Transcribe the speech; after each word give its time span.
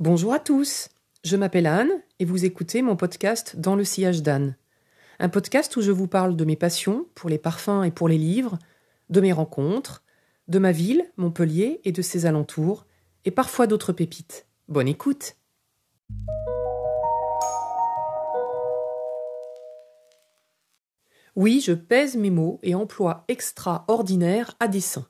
Bonjour 0.00 0.32
à 0.32 0.38
tous, 0.38 0.90
je 1.24 1.34
m'appelle 1.34 1.66
Anne 1.66 1.90
et 2.20 2.24
vous 2.24 2.44
écoutez 2.44 2.82
mon 2.82 2.94
podcast 2.94 3.56
Dans 3.56 3.74
le 3.74 3.82
sillage 3.82 4.22
d'Anne. 4.22 4.54
Un 5.18 5.28
podcast 5.28 5.76
où 5.76 5.80
je 5.80 5.90
vous 5.90 6.06
parle 6.06 6.36
de 6.36 6.44
mes 6.44 6.54
passions 6.54 7.08
pour 7.16 7.28
les 7.28 7.36
parfums 7.36 7.82
et 7.84 7.90
pour 7.90 8.08
les 8.08 8.16
livres, 8.16 8.60
de 9.10 9.20
mes 9.20 9.32
rencontres, 9.32 10.04
de 10.46 10.60
ma 10.60 10.70
ville, 10.70 11.10
Montpellier 11.16 11.80
et 11.82 11.90
de 11.90 12.00
ses 12.00 12.26
alentours, 12.26 12.86
et 13.24 13.32
parfois 13.32 13.66
d'autres 13.66 13.92
pépites. 13.92 14.46
Bonne 14.68 14.86
écoute! 14.86 15.34
Oui, 21.34 21.60
je 21.60 21.72
pèse 21.72 22.16
mes 22.16 22.30
mots 22.30 22.60
et 22.62 22.76
emploie 22.76 23.24
extraordinaire 23.26 24.54
à 24.60 24.68
dessein. 24.68 25.08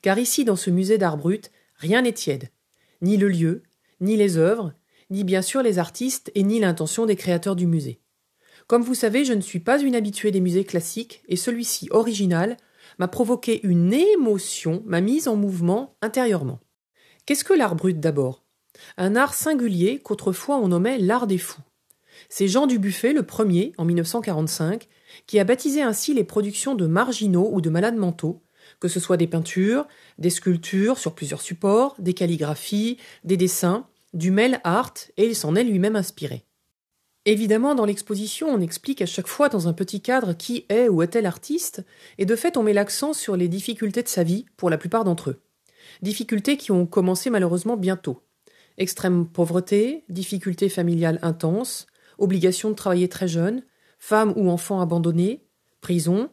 Car 0.00 0.18
ici, 0.18 0.46
dans 0.46 0.56
ce 0.56 0.70
musée 0.70 0.96
d'art 0.96 1.18
brut, 1.18 1.50
rien 1.76 2.00
n'est 2.00 2.14
tiède. 2.14 2.48
Ni 3.02 3.18
le 3.18 3.28
lieu, 3.28 3.62
ni 4.02 4.16
les 4.16 4.36
œuvres, 4.36 4.74
ni 5.08 5.24
bien 5.24 5.40
sûr 5.40 5.62
les 5.62 5.78
artistes 5.78 6.30
et 6.34 6.42
ni 6.42 6.60
l'intention 6.60 7.06
des 7.06 7.16
créateurs 7.16 7.56
du 7.56 7.66
musée. 7.66 8.00
Comme 8.66 8.82
vous 8.82 8.94
savez, 8.94 9.24
je 9.24 9.32
ne 9.32 9.40
suis 9.40 9.60
pas 9.60 9.80
une 9.80 9.94
habituée 9.94 10.30
des 10.30 10.40
musées 10.40 10.64
classiques 10.64 11.22
et 11.28 11.36
celui-ci 11.36 11.88
original 11.90 12.56
m'a 12.98 13.08
provoqué 13.08 13.60
une 13.66 13.92
émotion, 13.92 14.82
m'a 14.86 15.00
mise 15.00 15.28
en 15.28 15.36
mouvement 15.36 15.96
intérieurement. 16.02 16.60
Qu'est-ce 17.26 17.44
que 17.44 17.54
l'art 17.54 17.76
brut 17.76 17.98
d'abord? 18.00 18.44
Un 18.96 19.16
art 19.16 19.34
singulier 19.34 20.00
qu'autrefois 20.00 20.58
on 20.58 20.68
nommait 20.68 20.98
l'art 20.98 21.26
des 21.26 21.38
fous. 21.38 21.62
C'est 22.28 22.48
Jean 22.48 22.66
Dubuffet, 22.66 23.12
le 23.12 23.24
premier, 23.24 23.72
en 23.78 23.84
1945, 23.84 24.88
qui 25.26 25.38
a 25.38 25.44
baptisé 25.44 25.82
ainsi 25.82 26.14
les 26.14 26.24
productions 26.24 26.74
de 26.74 26.86
marginaux 26.86 27.50
ou 27.52 27.60
de 27.60 27.70
malades 27.70 27.96
mentaux, 27.96 28.42
que 28.80 28.88
ce 28.88 29.00
soit 29.00 29.16
des 29.16 29.26
peintures, 29.26 29.86
des 30.18 30.30
sculptures 30.30 30.98
sur 30.98 31.14
plusieurs 31.14 31.42
supports, 31.42 31.94
des 31.98 32.14
calligraphies, 32.14 32.98
des 33.24 33.36
dessins, 33.36 33.86
du 34.12 34.30
mail 34.30 34.60
art, 34.64 34.94
et 35.16 35.26
il 35.26 35.36
s'en 35.36 35.54
est 35.54 35.64
lui-même 35.64 35.96
inspiré. 35.96 36.44
Évidemment, 37.24 37.76
dans 37.76 37.84
l'exposition, 37.84 38.48
on 38.48 38.60
explique 38.60 39.00
à 39.00 39.06
chaque 39.06 39.28
fois 39.28 39.48
dans 39.48 39.68
un 39.68 39.72
petit 39.72 40.00
cadre 40.00 40.32
qui 40.32 40.66
est 40.68 40.88
ou 40.88 41.02
est-elle 41.02 41.22
l'artiste, 41.22 41.84
et 42.18 42.26
de 42.26 42.34
fait 42.34 42.56
on 42.56 42.64
met 42.64 42.72
l'accent 42.72 43.12
sur 43.12 43.36
les 43.36 43.48
difficultés 43.48 44.02
de 44.02 44.08
sa 44.08 44.24
vie 44.24 44.44
pour 44.56 44.70
la 44.70 44.78
plupart 44.78 45.04
d'entre 45.04 45.30
eux. 45.30 45.42
Difficultés 46.02 46.56
qui 46.56 46.72
ont 46.72 46.86
commencé 46.86 47.30
malheureusement 47.30 47.76
bientôt. 47.76 48.22
Extrême 48.76 49.28
pauvreté, 49.28 50.04
difficultés 50.08 50.68
familiales 50.68 51.20
intenses, 51.22 51.86
obligation 52.18 52.70
de 52.70 52.74
travailler 52.74 53.08
très 53.08 53.28
jeune, 53.28 53.62
femmes 53.98 54.32
ou 54.34 54.50
enfants 54.50 54.80
abandonnés, 54.80 55.44
prison, 55.80 56.30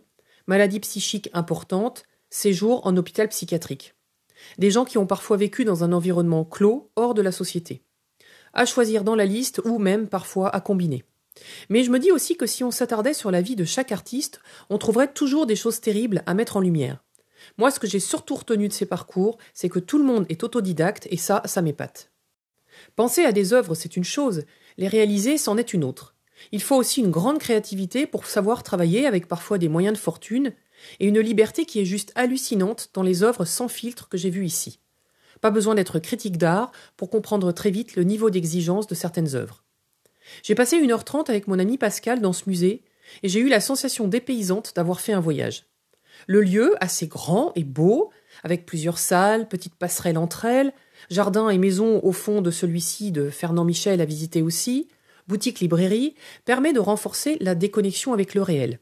maladie 0.47 0.79
psychique 0.79 1.29
importante, 1.33 2.03
séjour 2.31 2.85
en 2.87 2.97
hôpital 2.97 3.27
psychiatrique. 3.29 3.93
Des 4.57 4.71
gens 4.71 4.85
qui 4.85 4.97
ont 4.97 5.07
parfois 5.07 5.37
vécu 5.37 5.65
dans 5.65 5.83
un 5.83 5.93
environnement 5.93 6.45
clos, 6.45 6.91
hors 6.95 7.13
de 7.13 7.21
la 7.21 7.31
société. 7.31 7.83
À 8.53 8.65
choisir 8.65 9.03
dans 9.03 9.15
la 9.15 9.25
liste 9.25 9.61
ou 9.65 9.77
même 9.77 10.07
parfois 10.07 10.49
à 10.49 10.59
combiner. 10.59 11.03
Mais 11.69 11.83
je 11.83 11.91
me 11.91 11.99
dis 11.99 12.11
aussi 12.11 12.35
que 12.35 12.45
si 12.45 12.63
on 12.63 12.71
s'attardait 12.71 13.13
sur 13.13 13.31
la 13.31 13.41
vie 13.41 13.55
de 13.55 13.63
chaque 13.65 13.91
artiste, 13.91 14.41
on 14.69 14.77
trouverait 14.77 15.11
toujours 15.11 15.45
des 15.45 15.55
choses 15.55 15.79
terribles 15.79 16.23
à 16.25 16.33
mettre 16.33 16.57
en 16.57 16.61
lumière. 16.61 17.03
Moi, 17.57 17.71
ce 17.71 17.79
que 17.79 17.87
j'ai 17.87 17.99
surtout 17.99 18.35
retenu 18.35 18.67
de 18.67 18.73
ces 18.73 18.85
parcours, 18.85 19.37
c'est 19.53 19.69
que 19.69 19.79
tout 19.79 19.97
le 19.97 20.03
monde 20.03 20.25
est 20.29 20.43
autodidacte 20.43 21.07
et 21.09 21.17
ça, 21.17 21.41
ça 21.45 21.61
m'épate. 21.61 22.11
Penser 22.95 23.23
à 23.23 23.31
des 23.31 23.53
œuvres, 23.53 23.75
c'est 23.75 23.95
une 23.95 24.03
chose, 24.03 24.43
les 24.77 24.87
réaliser, 24.87 25.37
c'en 25.37 25.57
est 25.57 25.73
une 25.73 25.83
autre. 25.83 26.15
Il 26.51 26.61
faut 26.61 26.75
aussi 26.75 27.01
une 27.01 27.11
grande 27.11 27.39
créativité 27.39 28.07
pour 28.07 28.25
savoir 28.25 28.63
travailler 28.63 29.05
avec 29.05 29.27
parfois 29.27 29.57
des 29.57 29.67
moyens 29.67 29.97
de 29.97 30.01
fortune, 30.01 30.53
et 30.99 31.07
une 31.07 31.19
liberté 31.19 31.65
qui 31.65 31.79
est 31.79 31.85
juste 31.85 32.11
hallucinante 32.15 32.89
dans 32.93 33.03
les 33.03 33.23
œuvres 33.23 33.45
sans 33.45 33.67
filtre 33.67 34.09
que 34.09 34.17
j'ai 34.17 34.29
vues 34.29 34.45
ici. 34.45 34.79
Pas 35.41 35.51
besoin 35.51 35.75
d'être 35.75 35.99
critique 35.99 36.37
d'art 36.37 36.71
pour 36.97 37.09
comprendre 37.09 37.51
très 37.51 37.71
vite 37.71 37.95
le 37.95 38.03
niveau 38.03 38.29
d'exigence 38.29 38.87
de 38.87 38.95
certaines 38.95 39.35
œuvres. 39.35 39.63
J'ai 40.43 40.55
passé 40.55 40.77
une 40.77 40.91
heure 40.91 41.05
trente 41.05 41.29
avec 41.29 41.47
mon 41.47 41.59
ami 41.59 41.77
Pascal 41.77 42.21
dans 42.21 42.33
ce 42.33 42.43
musée, 42.47 42.83
et 43.23 43.29
j'ai 43.29 43.39
eu 43.39 43.49
la 43.49 43.59
sensation 43.61 44.07
dépaysante 44.07 44.73
d'avoir 44.75 45.01
fait 45.01 45.13
un 45.13 45.19
voyage. 45.19 45.65
Le 46.27 46.41
lieu, 46.41 46.75
assez 46.79 47.07
grand 47.07 47.51
et 47.55 47.63
beau, 47.63 48.11
avec 48.43 48.65
plusieurs 48.65 48.99
salles, 48.99 49.47
petites 49.47 49.75
passerelles 49.75 50.17
entre 50.17 50.45
elles, 50.45 50.73
jardin 51.09 51.49
et 51.49 51.57
maison 51.57 51.99
au 52.03 52.11
fond 52.11 52.41
de 52.41 52.51
celui-ci 52.51 53.11
de 53.11 53.29
Fernand 53.29 53.65
Michel 53.65 54.01
à 54.01 54.05
visiter 54.05 54.41
aussi, 54.41 54.89
boutique-librairie, 55.27 56.15
permet 56.45 56.73
de 56.73 56.79
renforcer 56.79 57.37
la 57.39 57.55
déconnexion 57.55 58.13
avec 58.13 58.33
le 58.33 58.41
réel. 58.41 58.79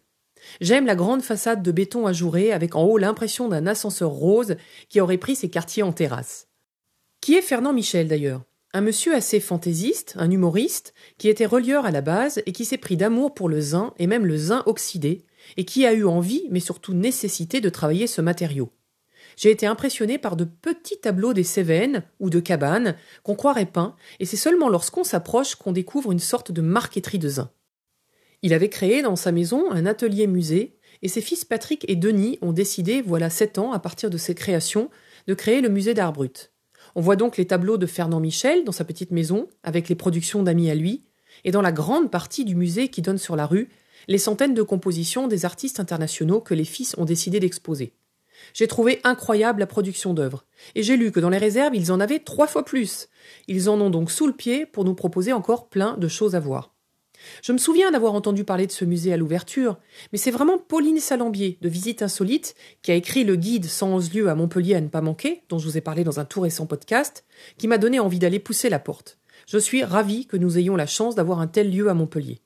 J'aime 0.62 0.86
la 0.86 0.96
grande 0.96 1.22
façade 1.22 1.64
de 1.64 1.72
béton 1.72 2.08
ajouré 2.08 2.52
avec 2.52 2.76
en 2.76 2.84
haut 2.84 2.98
l'impression 2.98 3.48
d'un 3.48 3.68
ascenseur 3.68 4.12
rose 4.12 4.56
qui 4.90 5.02
aurait 5.02 5.18
pris 5.18 5.36
ses 5.36 5.50
quartiers 5.50 5.84
en 5.84 5.94
terrasse. 5.94 6.48
Qui 7.22 7.36
est 7.36 7.42
Fernand 7.42 7.74
Michel 7.74 8.08
d'ailleurs? 8.08 8.44
Un 8.74 8.82
monsieur 8.82 9.16
assez 9.16 9.40
fantaisiste, 9.40 10.16
un 10.18 10.30
humoriste, 10.30 10.94
qui 11.18 11.30
était 11.30 11.46
relieur 11.46 11.86
à 11.86 11.92
la 11.92 12.02
base 12.02 12.42
et 12.46 12.52
qui 12.52 12.66
s'est 12.66 12.78
pris 12.78 12.98
d'amour 12.98 13.34
pour 13.34 13.50
le 13.50 13.62
zin 13.62 13.94
et 13.98 14.08
même 14.08 14.26
le 14.26 14.38
zin 14.38 14.64
oxydé, 14.66 15.26
et 15.56 15.66
qui 15.66 15.86
a 15.86 15.94
eu 15.94 16.06
envie, 16.06 16.48
mais 16.52 16.60
surtout 16.60 16.94
nécessité 16.94 17.62
de 17.62 17.70
travailler 17.70 18.08
ce 18.08 18.22
matériau 18.22 18.72
j'ai 19.38 19.52
été 19.52 19.68
impressionné 19.68 20.18
par 20.18 20.36
de 20.36 20.44
petits 20.44 21.00
tableaux 21.00 21.34
des 21.34 21.44
Cévennes 21.44 22.04
ou 22.20 22.30
de 22.30 22.40
cabanes 22.40 22.96
qu'on 23.24 23.36
croirait 23.36 23.68
peints, 23.68 23.96
et 24.20 24.26
c'est 24.26 24.36
seulement 24.36 24.68
lorsqu'on 24.68 25.04
s'approche 25.04 25.56
qu'on 25.56 25.72
découvre 25.72 26.12
une 26.12 26.20
sorte 26.20 26.52
de 26.52 26.62
marqueterie 26.62 27.20
de 27.20 27.30
zin. 27.30 27.52
Il 28.44 28.54
avait 28.54 28.70
créé 28.70 29.02
dans 29.02 29.16
sa 29.16 29.32
maison 29.32 29.72
un 29.72 29.86
atelier 29.86 30.28
musée, 30.28 30.78
et 31.02 31.08
ses 31.08 31.22
fils 31.22 31.46
Patrick 31.46 31.86
et 31.88 31.96
Denis 31.96 32.38
ont 32.42 32.54
décidé, 32.54 33.02
voilà 33.02 33.30
sept 33.30 33.58
ans, 33.58 33.72
à 33.72 33.80
partir 33.80 34.10
de 34.10 34.18
ses 34.18 34.36
créations, 34.36 34.90
de 35.28 35.34
créer 35.34 35.62
le 35.62 35.70
musée 35.70 35.94
d'art 35.94 36.14
brut. 36.14 36.52
On 36.96 37.02
voit 37.02 37.16
donc 37.16 37.38
les 37.38 37.46
tableaux 37.46 37.78
de 37.78 37.86
Fernand 37.86 38.20
Michel 38.20 38.64
dans 38.64 38.72
sa 38.72 38.86
petite 38.86 39.12
maison, 39.12 39.48
avec 39.64 39.90
les 39.90 39.96
productions 39.96 40.44
d'amis 40.44 40.70
à 40.70 40.76
lui, 40.76 41.04
et 41.44 41.52
dans 41.52 41.62
la 41.62 41.72
grande 41.72 42.12
partie 42.12 42.46
du 42.46 42.56
musée 42.56 42.90
qui 42.90 43.02
donne 43.02 43.18
sur 43.18 43.36
la 43.36 43.46
rue, 43.46 43.70
les 44.08 44.18
centaines 44.18 44.54
de 44.54 44.62
compositions 44.62 45.28
des 45.28 45.46
artistes 45.46 45.80
internationaux 45.80 46.40
que 46.40 46.54
les 46.54 46.66
fils 46.66 46.96
ont 46.98 47.06
décidé 47.06 47.40
d'exposer. 47.40 47.94
J'ai 48.54 48.68
trouvé 48.68 49.00
incroyable 49.04 49.60
la 49.60 49.68
production 49.68 50.14
d'œuvres, 50.14 50.46
et 50.76 50.84
j'ai 50.84 50.96
lu 50.96 51.12
que 51.12 51.20
dans 51.20 51.30
les 51.30 51.38
réserves 51.38 51.76
ils 51.76 51.92
en 51.92 52.00
avaient 52.00 52.20
trois 52.20 52.48
fois 52.48 52.64
plus. 52.64 53.10
Ils 53.48 53.70
en 53.70 53.82
ont 53.82 53.90
donc 53.90 54.12
sous 54.12 54.28
le 54.28 54.34
pied 54.34 54.66
pour 54.66 54.86
nous 54.86 54.96
proposer 54.96 55.34
encore 55.34 55.70
plein 55.70 55.98
de 55.98 56.08
choses 56.08 56.36
à 56.36 56.40
voir. 56.40 56.77
Je 57.42 57.52
me 57.52 57.58
souviens 57.58 57.92
d'avoir 57.92 58.14
entendu 58.14 58.44
parler 58.44 58.68
de 58.68 58.72
ce 58.72 58.86
musée 58.86 59.14
à 59.14 59.18
l'ouverture, 59.18 59.78
mais 60.12 60.18
c'est 60.18 60.32
vraiment 60.32 60.58
Pauline 60.58 61.00
Salambier, 61.00 61.58
de 61.62 61.70
Visite 61.70 62.02
Insolite, 62.02 62.56
qui 62.82 62.92
a 62.92 62.96
écrit 62.96 63.24
le 63.24 63.36
guide 63.36 63.66
111 63.66 64.14
lieux 64.14 64.30
à 64.30 64.36
Montpellier 64.36 64.76
à 64.76 64.82
ne 64.82 64.88
pas 64.88 65.02
manquer, 65.02 65.44
dont 65.50 65.60
je 65.60 65.66
vous 65.66 65.78
ai 65.78 65.82
parlé 65.82 66.04
dans 66.04 66.20
un 66.20 66.26
tout 66.26 66.42
récent 66.42 66.66
podcast, 66.66 67.26
qui 67.58 67.68
m'a 67.68 67.78
donné 67.78 68.00
envie 68.00 68.20
d'aller 68.20 68.40
pousser 68.40 68.70
la 68.70 68.80
porte. 68.80 69.18
Je 69.48 69.58
suis 69.58 69.84
ravi 69.84 70.26
que 70.26 70.38
nous 70.38 70.58
ayons 70.58 70.76
la 70.76 70.88
chance 70.88 71.16
d'avoir 71.16 71.40
un 71.40 71.48
tel 71.48 71.72
lieu 71.72 71.90
à 71.90 71.94
Montpellier. 71.94 72.42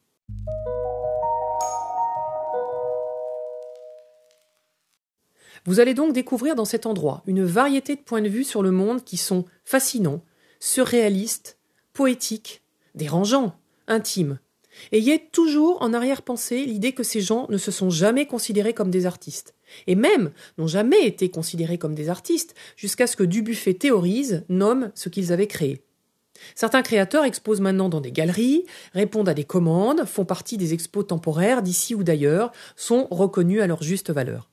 Vous 5.65 5.79
allez 5.79 5.93
donc 5.93 6.13
découvrir 6.13 6.55
dans 6.55 6.65
cet 6.65 6.85
endroit 6.85 7.21
une 7.27 7.43
variété 7.43 7.95
de 7.95 8.01
points 8.01 8.21
de 8.21 8.29
vue 8.29 8.43
sur 8.43 8.63
le 8.63 8.71
monde 8.71 9.03
qui 9.03 9.17
sont 9.17 9.45
fascinants, 9.63 10.23
surréalistes, 10.59 11.57
poétiques, 11.93 12.63
dérangeants, 12.95 13.55
intimes. 13.87 14.39
Ayez 14.91 15.27
toujours 15.31 15.81
en 15.81 15.93
arrière-pensée 15.93 16.65
l'idée 16.65 16.93
que 16.93 17.03
ces 17.03 17.21
gens 17.21 17.47
ne 17.49 17.57
se 17.57 17.71
sont 17.71 17.89
jamais 17.89 18.25
considérés 18.25 18.73
comme 18.73 18.91
des 18.91 19.05
artistes, 19.05 19.53
et 19.87 19.95
même 19.95 20.31
n'ont 20.57 20.67
jamais 20.67 21.05
été 21.05 21.29
considérés 21.29 21.77
comme 21.77 21.95
des 21.95 22.09
artistes 22.09 22.55
jusqu'à 22.75 23.07
ce 23.07 23.15
que 23.15 23.23
Dubuffet 23.23 23.73
théorise, 23.73 24.43
nomme 24.49 24.91
ce 24.95 25.09
qu'ils 25.09 25.33
avaient 25.33 25.47
créé. 25.47 25.83
Certains 26.55 26.81
créateurs 26.81 27.25
exposent 27.25 27.61
maintenant 27.61 27.89
dans 27.89 28.01
des 28.01 28.11
galeries, 28.11 28.65
répondent 28.93 29.29
à 29.29 29.33
des 29.33 29.43
commandes, 29.43 30.05
font 30.05 30.25
partie 30.25 30.57
des 30.57 30.73
expos 30.73 31.05
temporaires 31.05 31.61
d'ici 31.61 31.93
ou 31.93 32.03
d'ailleurs, 32.03 32.51
sont 32.75 33.07
reconnus 33.11 33.61
à 33.61 33.67
leur 33.67 33.83
juste 33.83 34.11
valeur. 34.11 34.49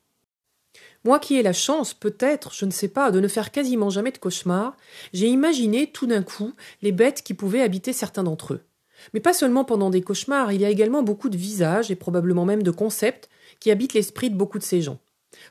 Moi 1.05 1.21
qui 1.21 1.37
ai 1.37 1.43
la 1.43 1.53
chance, 1.53 1.95
peut-être, 1.95 2.53
je 2.53 2.65
ne 2.65 2.71
sais 2.71 2.89
pas, 2.89 3.11
de 3.11 3.21
ne 3.21 3.29
faire 3.29 3.53
quasiment 3.53 3.89
jamais 3.89 4.11
de 4.11 4.19
cauchemars, 4.19 4.77
j'ai 5.13 5.29
imaginé 5.29 5.91
tout 5.91 6.07
d'un 6.07 6.23
coup 6.23 6.53
les 6.83 6.93
bêtes 6.93 7.23
qui 7.23 7.35
pouvaient 7.35 7.63
habiter 7.63 7.93
certains 7.93 8.25
d'entre 8.25 8.55
eux. 8.55 8.61
Mais 9.15 9.21
pas 9.21 9.33
seulement 9.33 9.65
pendant 9.65 9.91
des 9.91 10.03
cauchemars, 10.03 10.53
il 10.53 10.61
y 10.61 10.65
a 10.65 10.71
également 10.71 11.03
beaucoup 11.03 11.29
de 11.29 11.37
visages 11.37 11.91
et 11.91 11.97
probablement 11.97 12.45
même 12.45 12.63
de 12.63 12.71
concepts 12.71 13.29
qui 13.61 13.71
habitent 13.71 13.95
l'esprit 13.95 14.31
de 14.31 14.37
beaucoup 14.37 14.59
de 14.59 14.65
ces 14.65 14.83
gens. 14.83 14.99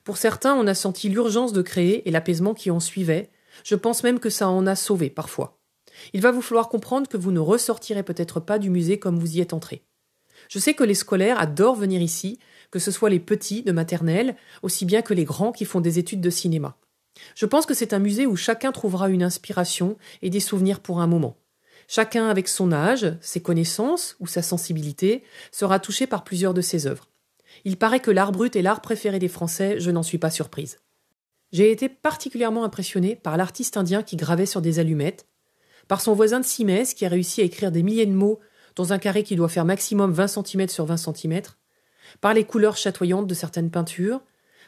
Pour 0.03 0.17
certains, 0.17 0.55
on 0.55 0.67
a 0.67 0.73
senti 0.73 1.09
l'urgence 1.09 1.53
de 1.53 1.61
créer 1.61 2.07
et 2.07 2.11
l'apaisement 2.11 2.53
qui 2.53 2.71
en 2.71 2.79
suivait. 2.79 3.29
Je 3.63 3.75
pense 3.75 4.03
même 4.03 4.19
que 4.19 4.29
ça 4.29 4.49
en 4.49 4.67
a 4.67 4.75
sauvé 4.75 5.09
parfois. 5.09 5.59
Il 6.13 6.21
va 6.21 6.31
vous 6.31 6.41
falloir 6.41 6.69
comprendre 6.69 7.07
que 7.07 7.17
vous 7.17 7.31
ne 7.31 7.39
ressortirez 7.39 8.03
peut-être 8.03 8.39
pas 8.39 8.59
du 8.59 8.69
musée 8.69 8.99
comme 8.99 9.19
vous 9.19 9.37
y 9.37 9.41
êtes 9.41 9.53
entré. 9.53 9.83
Je 10.49 10.59
sais 10.59 10.73
que 10.73 10.83
les 10.83 10.93
scolaires 10.93 11.39
adorent 11.39 11.75
venir 11.75 12.01
ici 12.01 12.39
que 12.71 12.79
ce 12.79 12.91
soit 12.91 13.09
les 13.09 13.19
petits 13.19 13.63
de 13.63 13.71
maternelle, 13.71 14.35
aussi 14.61 14.85
bien 14.85 15.01
que 15.01 15.13
les 15.13 15.23
grands 15.23 15.51
qui 15.51 15.65
font 15.65 15.81
des 15.81 15.99
études 15.99 16.21
de 16.21 16.29
cinéma. 16.29 16.77
Je 17.35 17.45
pense 17.45 17.65
que 17.65 17.73
c'est 17.73 17.93
un 17.93 17.99
musée 17.99 18.27
où 18.27 18.35
chacun 18.35 18.71
trouvera 18.71 19.09
une 19.09 19.23
inspiration 19.23 19.97
et 20.21 20.29
des 20.29 20.39
souvenirs 20.39 20.79
pour 20.79 20.99
un 20.99 21.07
moment. 21.07 21.37
Chacun 21.87 22.27
avec 22.27 22.49
son 22.49 22.73
âge, 22.73 23.13
ses 23.21 23.41
connaissances 23.41 24.17
ou 24.19 24.27
sa 24.27 24.41
sensibilité 24.41 25.23
sera 25.51 25.79
touché 25.79 26.05
par 26.05 26.23
plusieurs 26.23 26.53
de 26.53 26.61
ses 26.61 26.85
œuvres. 26.85 27.09
Il 27.63 27.77
paraît 27.77 28.01
que 28.01 28.11
l'art 28.11 28.33
brut 28.33 28.55
est 28.55 28.61
l'art 28.61 28.81
préféré 28.81 29.19
des 29.19 29.29
Français, 29.29 29.79
je 29.79 29.89
n'en 29.89 30.03
suis 30.03 30.17
pas 30.17 30.29
surprise. 30.29 30.79
J'ai 31.53 31.71
été 31.71 31.87
particulièrement 31.87 32.65
impressionné 32.65 33.15
par 33.15 33.37
l'artiste 33.37 33.77
indien 33.77 34.03
qui 34.03 34.17
gravait 34.17 34.45
sur 34.45 34.61
des 34.61 34.79
allumettes, 34.79 35.27
par 35.87 36.01
son 36.01 36.13
voisin 36.13 36.41
de 36.41 36.45
Simès 36.45 36.93
qui 36.93 37.05
a 37.05 37.09
réussi 37.09 37.39
à 37.39 37.45
écrire 37.45 37.71
des 37.71 37.83
milliers 37.83 38.05
de 38.05 38.11
mots 38.11 38.39
dans 38.75 38.91
un 38.91 38.99
carré 38.99 39.23
qui 39.23 39.37
doit 39.37 39.47
faire 39.47 39.63
maximum 39.63 40.11
20 40.11 40.27
cm 40.27 40.67
sur 40.67 40.85
20 40.85 40.97
cm, 40.97 41.41
par 42.19 42.33
les 42.33 42.43
couleurs 42.43 42.75
chatoyantes 42.75 43.27
de 43.27 43.33
certaines 43.33 43.71
peintures, 43.71 44.21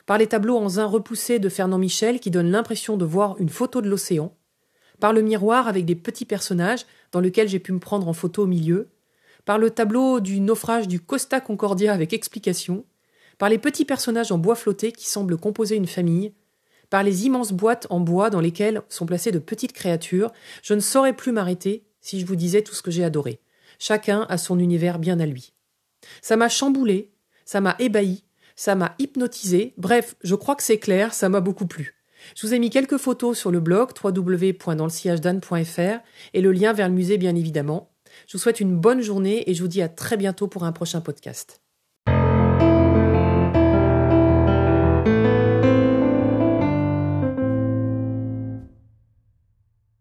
par 0.05 0.17
les 0.17 0.27
tableaux 0.27 0.57
en 0.57 0.69
zin 0.69 0.85
repoussés 0.85 1.37
de 1.39 1.49
Fernand 1.49 1.77
Michel 1.77 2.21
qui 2.21 2.31
donnent 2.31 2.51
l'impression 2.51 2.95
de 2.95 3.05
voir 3.05 3.35
une 3.39 3.49
photo 3.49 3.81
de 3.81 3.89
l'océan, 3.89 4.33
par 4.99 5.13
le 5.13 5.21
miroir 5.21 5.67
avec 5.67 5.85
des 5.85 5.95
petits 5.95 6.25
personnages 6.25 6.85
dans 7.11 7.19
lequel 7.19 7.47
j'ai 7.47 7.59
pu 7.59 7.71
me 7.71 7.79
prendre 7.79 8.07
en 8.07 8.13
photo 8.13 8.43
au 8.43 8.47
milieu, 8.47 8.89
par 9.45 9.57
le 9.57 9.71
tableau 9.71 10.19
du 10.19 10.39
naufrage 10.39 10.87
du 10.87 10.99
Costa 10.99 11.41
Concordia 11.41 11.93
avec 11.93 12.13
explication, 12.13 12.85
par 13.37 13.49
les 13.49 13.57
petits 13.57 13.85
personnages 13.85 14.31
en 14.31 14.37
bois 14.37 14.55
flotté 14.55 14.91
qui 14.91 15.07
semblent 15.07 15.37
composer 15.37 15.75
une 15.75 15.87
famille, 15.87 16.33
par 16.89 17.03
les 17.03 17.25
immenses 17.25 17.51
boîtes 17.51 17.87
en 17.89 17.99
bois 17.99 18.29
dans 18.29 18.41
lesquelles 18.41 18.81
sont 18.89 19.05
placées 19.05 19.31
de 19.31 19.39
petites 19.39 19.73
créatures, 19.73 20.31
je 20.61 20.73
ne 20.73 20.79
saurais 20.79 21.15
plus 21.15 21.31
m'arrêter 21.31 21.85
si 22.01 22.19
je 22.19 22.25
vous 22.25 22.35
disais 22.35 22.61
tout 22.61 22.73
ce 22.73 22.81
que 22.81 22.91
j'ai 22.91 23.03
adoré. 23.03 23.39
Chacun 23.77 24.25
a 24.29 24.37
son 24.37 24.59
univers 24.59 24.99
bien 24.99 25.19
à 25.19 25.25
lui. 25.25 25.53
Ça 26.21 26.35
m'a 26.35 26.49
chamboulé, 26.49 27.11
ça 27.45 27.61
m'a 27.61 27.75
ébahi, 27.79 28.23
ça 28.55 28.75
m'a 28.75 28.95
hypnotisé, 28.99 29.73
bref, 29.77 30.15
je 30.21 30.35
crois 30.35 30.55
que 30.55 30.63
c'est 30.63 30.79
clair, 30.79 31.13
ça 31.13 31.29
m'a 31.29 31.41
beaucoup 31.41 31.67
plu. 31.67 31.98
Je 32.35 32.45
vous 32.45 32.53
ai 32.53 32.59
mis 32.59 32.69
quelques 32.69 32.97
photos 32.97 33.37
sur 33.37 33.51
le 33.51 33.59
blog 33.59 33.91
www.dansleSillageDanne.fr 34.03 36.03
et 36.33 36.41
le 36.41 36.51
lien 36.51 36.73
vers 36.73 36.89
le 36.89 36.95
musée 36.95 37.17
bien 37.17 37.35
évidemment. 37.35 37.91
Je 38.27 38.37
vous 38.37 38.41
souhaite 38.41 38.59
une 38.59 38.75
bonne 38.75 39.01
journée 39.01 39.49
et 39.49 39.53
je 39.53 39.61
vous 39.61 39.67
dis 39.67 39.81
à 39.81 39.89
très 39.89 40.17
bientôt 40.17 40.47
pour 40.47 40.63
un 40.63 40.71
prochain 40.71 41.01
podcast. 41.01 41.61